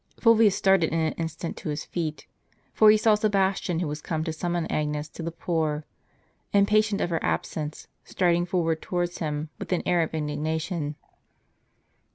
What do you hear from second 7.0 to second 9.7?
of her absence, striding forward towards him,